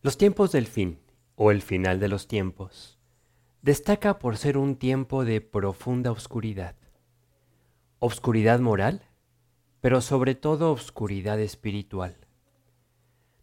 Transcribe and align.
Los 0.00 0.16
tiempos 0.16 0.52
del 0.52 0.68
fin, 0.68 1.00
o 1.34 1.50
el 1.50 1.60
final 1.60 1.98
de 1.98 2.06
los 2.06 2.28
tiempos, 2.28 3.00
destaca 3.62 4.20
por 4.20 4.36
ser 4.36 4.56
un 4.56 4.76
tiempo 4.76 5.24
de 5.24 5.40
profunda 5.40 6.12
oscuridad. 6.12 6.76
Obscuridad 7.98 8.60
moral, 8.60 9.02
pero 9.80 10.00
sobre 10.00 10.36
todo 10.36 10.70
obscuridad 10.70 11.40
espiritual. 11.40 12.16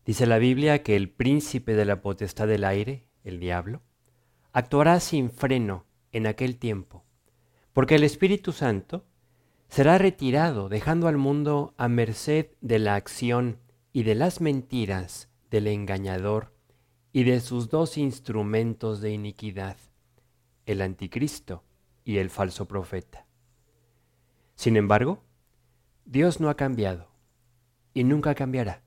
Dice 0.05 0.25
la 0.25 0.37
Biblia 0.37 0.81
que 0.81 0.95
el 0.95 1.09
príncipe 1.09 1.73
de 1.73 1.83
la 1.83 2.01
potestad 2.01 2.47
del 2.47 2.63
aire, 2.63 3.09
el 3.25 3.41
diablo, 3.41 3.81
actuará 4.53 5.01
sin 5.01 5.31
freno 5.31 5.85
en 6.13 6.25
aquel 6.25 6.57
tiempo, 6.57 7.03
porque 7.73 7.95
el 7.95 8.05
Espíritu 8.05 8.53
Santo 8.53 9.05
será 9.67 9.97
retirado 9.97 10.69
dejando 10.69 11.09
al 11.09 11.17
mundo 11.17 11.73
a 11.75 11.89
merced 11.89 12.51
de 12.61 12.79
la 12.79 12.95
acción 12.95 13.59
y 13.91 14.03
de 14.03 14.15
las 14.15 14.39
mentiras 14.39 15.34
del 15.49 15.67
engañador 15.67 16.53
y 17.11 17.23
de 17.23 17.39
sus 17.39 17.69
dos 17.69 17.97
instrumentos 17.97 19.01
de 19.01 19.11
iniquidad, 19.11 19.77
el 20.65 20.81
anticristo 20.81 21.63
y 22.03 22.17
el 22.17 22.29
falso 22.29 22.67
profeta. 22.67 23.25
Sin 24.55 24.77
embargo, 24.77 25.23
Dios 26.05 26.39
no 26.39 26.49
ha 26.49 26.55
cambiado 26.55 27.09
y 27.93 28.03
nunca 28.03 28.35
cambiará. 28.35 28.83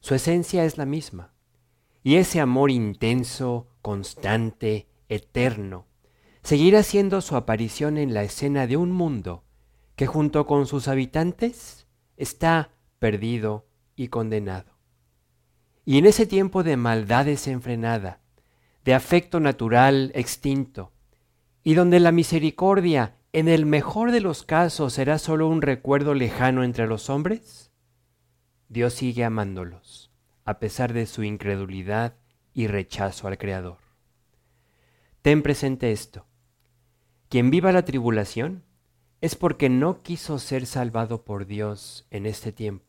Su 0.00 0.14
esencia 0.14 0.64
es 0.64 0.78
la 0.78 0.86
misma. 0.86 1.32
Y 2.02 2.16
ese 2.16 2.40
amor 2.40 2.70
intenso, 2.70 3.66
constante, 3.82 4.86
eterno, 5.08 5.86
seguirá 6.42 6.84
siendo 6.84 7.20
su 7.20 7.34
aparición 7.34 7.98
en 7.98 8.14
la 8.14 8.22
escena 8.22 8.68
de 8.68 8.76
un 8.76 8.92
mundo 8.92 9.42
que 9.96 10.06
junto 10.06 10.46
con 10.46 10.66
sus 10.66 10.86
habitantes 10.86 11.88
está 12.16 12.70
perdido 13.00 13.66
y 13.96 14.08
condenado. 14.08 14.75
Y 15.88 15.98
en 15.98 16.06
ese 16.06 16.26
tiempo 16.26 16.64
de 16.64 16.76
maldad 16.76 17.26
desenfrenada, 17.26 18.18
de 18.84 18.92
afecto 18.92 19.38
natural 19.38 20.10
extinto, 20.16 20.92
y 21.62 21.74
donde 21.74 22.00
la 22.00 22.10
misericordia, 22.10 23.14
en 23.32 23.46
el 23.46 23.66
mejor 23.66 24.10
de 24.10 24.20
los 24.20 24.42
casos, 24.42 24.94
será 24.94 25.18
solo 25.18 25.48
un 25.48 25.62
recuerdo 25.62 26.12
lejano 26.12 26.64
entre 26.64 26.88
los 26.88 27.08
hombres, 27.08 27.70
Dios 28.68 28.94
sigue 28.94 29.22
amándolos, 29.22 30.10
a 30.44 30.58
pesar 30.58 30.92
de 30.92 31.06
su 31.06 31.22
incredulidad 31.22 32.16
y 32.52 32.66
rechazo 32.66 33.28
al 33.28 33.38
Creador. 33.38 33.78
Ten 35.22 35.44
presente 35.44 35.92
esto. 35.92 36.26
Quien 37.28 37.52
viva 37.52 37.70
la 37.70 37.84
tribulación 37.84 38.64
es 39.20 39.36
porque 39.36 39.68
no 39.68 40.02
quiso 40.02 40.40
ser 40.40 40.66
salvado 40.66 41.24
por 41.24 41.46
Dios 41.46 42.08
en 42.10 42.26
este 42.26 42.50
tiempo 42.50 42.85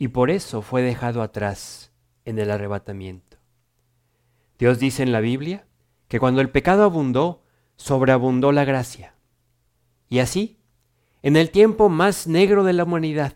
y 0.00 0.08
por 0.08 0.30
eso 0.30 0.62
fue 0.62 0.80
dejado 0.80 1.20
atrás 1.20 1.92
en 2.24 2.38
el 2.38 2.50
arrebatamiento. 2.50 3.36
Dios 4.58 4.78
dice 4.78 5.02
en 5.02 5.12
la 5.12 5.20
Biblia 5.20 5.66
que 6.08 6.18
cuando 6.18 6.40
el 6.40 6.48
pecado 6.48 6.84
abundó, 6.84 7.44
sobreabundó 7.76 8.50
la 8.50 8.64
gracia. 8.64 9.14
Y 10.08 10.20
así, 10.20 10.58
en 11.20 11.36
el 11.36 11.50
tiempo 11.50 11.90
más 11.90 12.26
negro 12.26 12.64
de 12.64 12.72
la 12.72 12.84
humanidad, 12.84 13.34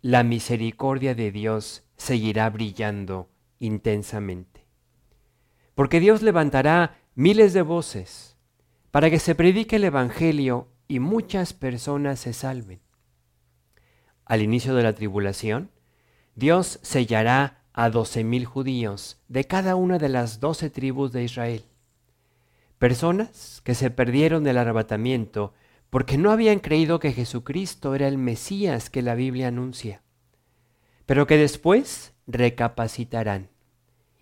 la 0.00 0.22
misericordia 0.22 1.16
de 1.16 1.32
Dios 1.32 1.82
seguirá 1.96 2.48
brillando 2.50 3.28
intensamente. 3.58 4.68
Porque 5.74 5.98
Dios 5.98 6.22
levantará 6.22 7.00
miles 7.16 7.52
de 7.52 7.62
voces 7.62 8.36
para 8.92 9.10
que 9.10 9.18
se 9.18 9.34
predique 9.34 9.74
el 9.74 9.84
Evangelio 9.84 10.68
y 10.86 11.00
muchas 11.00 11.52
personas 11.52 12.20
se 12.20 12.32
salven 12.32 12.84
al 14.24 14.42
inicio 14.42 14.74
de 14.74 14.82
la 14.82 14.94
tribulación, 14.94 15.70
Dios 16.34 16.78
sellará 16.82 17.62
a 17.72 17.90
doce 17.90 18.24
mil 18.24 18.44
judíos 18.44 19.20
de 19.28 19.44
cada 19.46 19.76
una 19.76 19.98
de 19.98 20.08
las 20.08 20.40
doce 20.40 20.70
tribus 20.70 21.12
de 21.12 21.24
Israel. 21.24 21.64
Personas 22.78 23.60
que 23.64 23.74
se 23.74 23.90
perdieron 23.90 24.44
del 24.44 24.58
arrebatamiento 24.58 25.54
porque 25.90 26.18
no 26.18 26.30
habían 26.30 26.58
creído 26.58 26.98
que 26.98 27.12
Jesucristo 27.12 27.94
era 27.94 28.08
el 28.08 28.18
Mesías 28.18 28.90
que 28.90 29.02
la 29.02 29.14
Biblia 29.14 29.48
anuncia, 29.48 30.02
pero 31.06 31.26
que 31.26 31.36
después 31.36 32.14
recapacitarán 32.26 33.50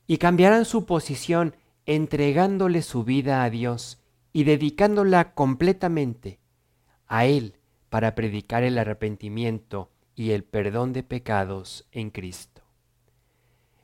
y 0.07 0.19
cambiarán 0.19 0.65
su 0.65 0.85
posición 0.85 1.57
entregándole 1.87 2.83
su 2.83 3.05
vida 3.05 3.43
a 3.43 3.51
Dios 3.51 4.03
y 4.33 4.45
dedicándola 4.45 5.35
completamente 5.35 6.41
a 7.07 7.27
Él 7.27 7.57
para 7.89 8.15
predicar 8.15 8.63
el 8.63 8.79
arrepentimiento 8.79 9.92
y 10.15 10.31
el 10.31 10.45
perdón 10.45 10.93
de 10.93 11.03
pecados 11.03 11.87
en 11.93 12.11
Cristo. 12.11 12.63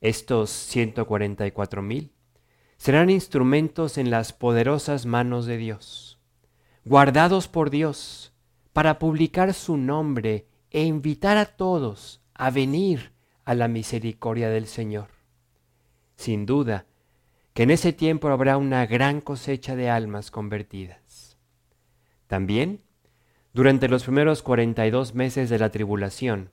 Estos 0.01 0.51
144 0.51 1.83
mil 1.83 2.13
serán 2.77 3.11
instrumentos 3.11 3.99
en 3.99 4.11
las 4.11 4.33
poderosas 4.33 5.07
manos 5.07 5.47
de 5.47 5.57
Dios, 5.57 6.19
guardados 6.85 7.49
por 7.49 7.71
Dios 7.71 8.33
para 8.73 8.99
publicar 8.99 9.53
su 9.55 9.77
nombre 9.77 10.47
e 10.71 10.85
invitar 10.85 11.37
a 11.37 11.47
todos 11.47 12.23
a 12.35 12.51
venir 12.51 13.13
a 13.45 13.55
la 13.55 13.67
misericordia 13.67 14.51
del 14.51 14.67
Señor. 14.67 15.09
Sin 16.17 16.47
duda 16.47 16.87
que 17.55 17.65
en 17.65 17.71
ese 17.71 17.93
tiempo 17.93 18.29
habrá 18.29 18.57
una 18.57 18.87
gran 18.87 19.21
cosecha 19.21 19.75
de 19.75 19.91
almas 19.91 20.31
convertidas. 20.31 21.37
También 22.29 22.85
durante 23.53 23.89
los 23.89 24.05
primeros 24.05 24.43
42 24.43 25.15
meses 25.15 25.51
de 25.51 25.59
la 25.59 25.71
tribulación, 25.71 26.51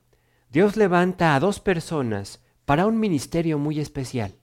Dios 0.50 0.78
levanta 0.78 1.36
a 1.36 1.40
dos 1.40 1.60
personas 1.60 2.44
para 2.66 2.86
un 2.86 3.00
ministerio 3.00 3.60
muy 3.60 3.80
especial. 3.80 4.36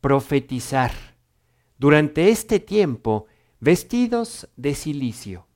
Profetizar. 0.00 0.92
Durante 1.78 2.28
este 2.28 2.60
tiempo, 2.60 3.26
vestidos 3.60 4.48
de 4.56 4.74
silicio. 4.74 5.46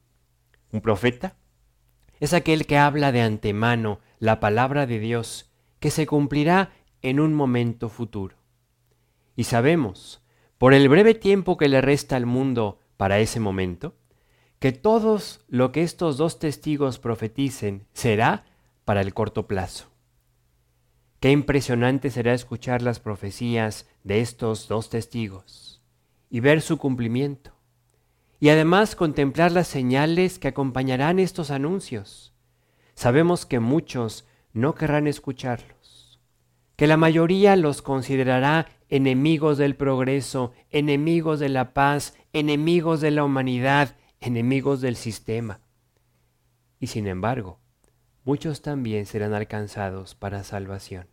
Un 0.73 0.81
profeta 0.81 1.37
es 2.19 2.35
aquel 2.35 2.67
que 2.67 2.77
habla 2.77 3.13
de 3.13 3.23
antemano 3.23 4.01
la 4.19 4.41
palabra 4.41 4.87
de 4.87 4.99
Dios 4.99 5.51
que 5.79 5.91
se 5.91 6.07
cumplirá 6.07 6.73
en 7.03 7.21
un 7.21 7.35
momento 7.35 7.89
futuro. 7.89 8.37
Y 9.37 9.45
sabemos, 9.45 10.23
por 10.59 10.75
el 10.75 10.89
breve 10.89 11.15
tiempo 11.15 11.57
que 11.57 11.69
le 11.69 11.81
resta 11.81 12.17
al 12.17 12.27
mundo 12.27 12.81
para 12.97 13.19
ese 13.21 13.41
momento, 13.41 13.97
que 14.61 14.73
todos 14.73 15.41
lo 15.49 15.73
que 15.73 15.83
estos 15.83 16.19
dos 16.19 16.39
testigos 16.39 16.99
profeticen 16.99 17.87
será 17.95 18.45
para 18.85 19.01
el 19.01 19.15
corto 19.15 19.49
plazo. 19.49 19.87
Qué 21.19 21.31
impresionante 21.31 22.11
será 22.11 22.35
escuchar 22.35 22.83
las 22.83 23.01
profecías 23.01 23.89
de 24.05 24.21
estos 24.21 24.69
dos 24.69 24.91
testigos 24.91 25.83
y 26.29 26.41
ver 26.41 26.61
su 26.61 26.77
cumplimiento. 26.77 27.53
Y 28.39 28.51
además 28.51 28.97
contemplar 28.97 29.51
las 29.51 29.67
señales 29.67 30.39
que 30.39 30.49
acompañarán 30.49 31.19
estos 31.19 31.51
anuncios. 31.51 32.35
Sabemos 32.95 33.47
que 33.47 33.61
muchos 33.61 34.27
no 34.53 34.75
querrán 34.75 35.07
escucharlos, 35.07 36.21
que 36.77 36.87
la 36.87 36.99
mayoría 36.99 37.57
los 37.57 37.81
considerará 37.81 38.67
enemigos 38.91 39.57
del 39.57 39.75
progreso, 39.75 40.53
enemigos 40.69 41.41
de 41.41 41.49
la 41.49 41.73
paz, 41.73 42.15
enemigos 42.33 43.01
de 43.01 43.11
la 43.11 43.25
humanidad, 43.25 43.97
enemigos 44.21 44.81
del 44.81 44.97
sistema. 44.97 45.61
Y 46.79 46.89
sin 46.89 47.07
embargo, 47.07 47.59
muchos 48.25 48.63
también 48.63 49.07
serán 49.07 49.33
alcanzados 49.35 50.15
para 50.15 50.45
salvación. 50.45 51.09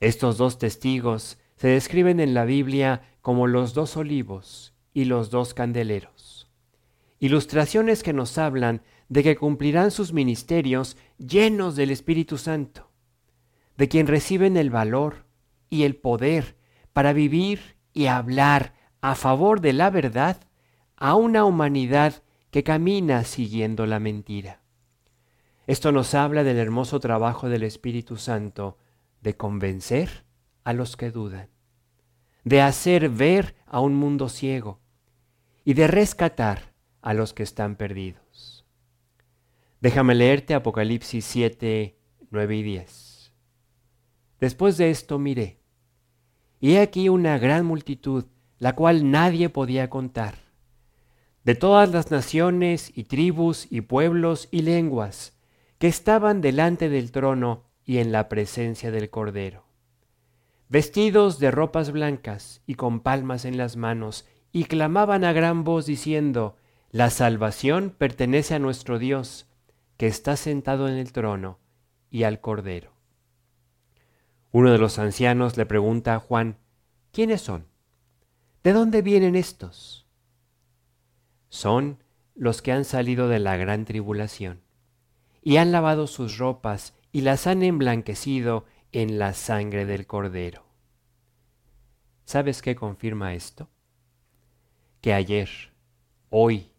Estos 0.00 0.36
dos 0.36 0.58
testigos 0.58 1.38
se 1.56 1.68
describen 1.68 2.20
en 2.20 2.34
la 2.34 2.44
Biblia 2.44 3.02
como 3.20 3.46
los 3.46 3.72
dos 3.72 3.96
olivos 3.96 4.74
y 4.92 5.04
los 5.06 5.30
dos 5.30 5.54
candeleros. 5.54 6.50
Ilustraciones 7.20 8.02
que 8.02 8.12
nos 8.12 8.36
hablan 8.36 8.82
de 9.08 9.22
que 9.22 9.36
cumplirán 9.36 9.90
sus 9.90 10.12
ministerios 10.12 10.96
llenos 11.18 11.76
del 11.76 11.90
Espíritu 11.90 12.36
Santo, 12.36 12.90
de 13.76 13.88
quien 13.88 14.06
reciben 14.06 14.56
el 14.56 14.70
valor 14.70 15.24
y 15.70 15.84
el 15.84 15.96
poder 15.96 16.56
para 16.92 17.12
vivir 17.12 17.76
y 17.92 18.06
hablar 18.06 18.74
a 19.00 19.14
favor 19.14 19.60
de 19.60 19.72
la 19.72 19.90
verdad 19.90 20.38
a 21.02 21.16
una 21.16 21.44
humanidad 21.44 22.22
que 22.52 22.62
camina 22.62 23.24
siguiendo 23.24 23.86
la 23.86 23.98
mentira. 23.98 24.62
Esto 25.66 25.90
nos 25.90 26.14
habla 26.14 26.44
del 26.44 26.58
hermoso 26.58 27.00
trabajo 27.00 27.48
del 27.48 27.64
Espíritu 27.64 28.16
Santo 28.16 28.78
de 29.20 29.36
convencer 29.36 30.24
a 30.62 30.72
los 30.72 30.96
que 30.96 31.10
dudan, 31.10 31.48
de 32.44 32.60
hacer 32.60 33.08
ver 33.08 33.56
a 33.66 33.80
un 33.80 33.96
mundo 33.96 34.28
ciego 34.28 34.78
y 35.64 35.74
de 35.74 35.88
rescatar 35.88 36.72
a 37.00 37.14
los 37.14 37.34
que 37.34 37.42
están 37.42 37.74
perdidos. 37.74 38.64
Déjame 39.80 40.14
leerte 40.14 40.54
Apocalipsis 40.54 41.24
7, 41.24 41.98
9 42.30 42.56
y 42.56 42.62
10. 42.62 43.32
Después 44.38 44.76
de 44.76 44.90
esto 44.90 45.18
miré, 45.18 45.58
y 46.60 46.74
he 46.74 46.80
aquí 46.80 47.08
una 47.08 47.38
gran 47.38 47.66
multitud, 47.66 48.26
la 48.60 48.76
cual 48.76 49.10
nadie 49.10 49.48
podía 49.48 49.90
contar 49.90 50.41
de 51.44 51.54
todas 51.54 51.90
las 51.90 52.10
naciones 52.10 52.92
y 52.94 53.04
tribus 53.04 53.66
y 53.70 53.80
pueblos 53.80 54.48
y 54.50 54.62
lenguas 54.62 55.36
que 55.78 55.88
estaban 55.88 56.40
delante 56.40 56.88
del 56.88 57.10
trono 57.10 57.64
y 57.84 57.98
en 57.98 58.12
la 58.12 58.28
presencia 58.28 58.90
del 58.90 59.10
Cordero. 59.10 59.64
vestidos 60.68 61.38
de 61.38 61.50
ropas 61.50 61.90
blancas 61.90 62.62
y 62.66 62.76
con 62.76 63.00
palmas 63.00 63.44
en 63.44 63.58
las 63.58 63.76
manos, 63.76 64.26
y 64.52 64.64
clamaban 64.64 65.24
a 65.24 65.32
gran 65.32 65.64
voz 65.64 65.84
diciendo, 65.86 66.56
La 66.90 67.10
salvación 67.10 67.94
pertenece 67.96 68.54
a 68.54 68.58
nuestro 68.58 68.98
Dios, 68.98 69.46
que 69.96 70.06
está 70.06 70.36
sentado 70.36 70.88
en 70.88 70.94
el 70.94 71.12
trono, 71.12 71.58
y 72.10 72.22
al 72.22 72.40
Cordero. 72.40 72.92
Uno 74.50 74.70
de 74.70 74.78
los 74.78 74.98
ancianos 74.98 75.56
le 75.56 75.66
pregunta 75.66 76.14
a 76.14 76.20
Juan, 76.20 76.58
¿quiénes 77.10 77.40
son? 77.40 77.66
¿De 78.62 78.72
dónde 78.72 79.02
vienen 79.02 79.36
estos? 79.36 80.01
Son 81.52 82.02
los 82.34 82.62
que 82.62 82.72
han 82.72 82.86
salido 82.86 83.28
de 83.28 83.38
la 83.38 83.58
gran 83.58 83.84
tribulación, 83.84 84.62
y 85.42 85.58
han 85.58 85.70
lavado 85.70 86.06
sus 86.06 86.38
ropas 86.38 86.94
y 87.12 87.20
las 87.20 87.46
han 87.46 87.62
emblanquecido 87.62 88.64
en 88.90 89.18
la 89.18 89.34
sangre 89.34 89.84
del 89.84 90.06
Cordero. 90.06 90.64
¿Sabes 92.24 92.62
qué 92.62 92.74
confirma 92.74 93.34
esto? 93.34 93.68
Que 95.02 95.12
ayer, 95.12 95.50
hoy 96.30 96.70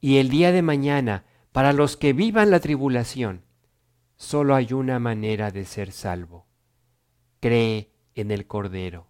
y 0.00 0.16
el 0.16 0.30
día 0.30 0.52
de 0.52 0.62
mañana, 0.62 1.26
para 1.52 1.74
los 1.74 1.98
que 1.98 2.14
vivan 2.14 2.50
la 2.50 2.60
tribulación, 2.60 3.44
solo 4.16 4.54
hay 4.54 4.72
una 4.72 4.98
manera 4.98 5.50
de 5.50 5.66
ser 5.66 5.92
salvo. 5.92 6.46
Cree 7.40 7.92
en 8.14 8.30
el 8.30 8.46
Cordero. 8.46 9.06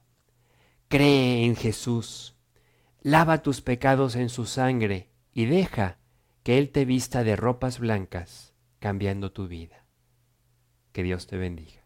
Cree 0.89 1.44
en 1.44 1.55
Jesús. 1.55 2.35
Lava 3.03 3.43
tus 3.43 3.61
pecados 3.61 4.17
en 4.17 4.29
su 4.29 4.45
sangre 4.45 5.11
y 5.33 5.47
deja 5.47 5.99
que 6.43 6.59
Él 6.59 6.71
te 6.71 6.85
vista 6.85 7.23
de 7.23 7.37
ropas 7.37 7.79
blancas, 7.79 8.55
cambiando 8.81 9.33
tu 9.33 9.47
vida. 9.47 9.85
Que 10.93 11.03
Dios 11.03 11.27
te 11.27 11.37
bendiga. 11.37 11.78